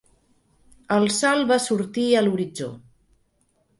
El 0.95 1.05
sol 1.17 1.45
va 1.53 1.59
sortir 1.67 2.07
a 2.15 2.25
l'horitzó. 2.25 2.71